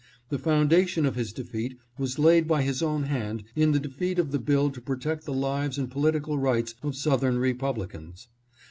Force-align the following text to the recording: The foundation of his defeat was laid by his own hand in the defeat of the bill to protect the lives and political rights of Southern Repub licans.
The 0.29 0.39
foundation 0.39 1.05
of 1.05 1.13
his 1.13 1.31
defeat 1.31 1.77
was 1.99 2.17
laid 2.17 2.47
by 2.47 2.63
his 2.63 2.81
own 2.81 3.03
hand 3.03 3.43
in 3.55 3.71
the 3.71 3.79
defeat 3.79 4.17
of 4.17 4.31
the 4.31 4.39
bill 4.39 4.71
to 4.71 4.81
protect 4.81 5.25
the 5.25 5.31
lives 5.31 5.77
and 5.77 5.91
political 5.91 6.39
rights 6.39 6.73
of 6.81 6.95
Southern 6.95 7.37
Repub 7.37 7.77
licans. 7.77 8.25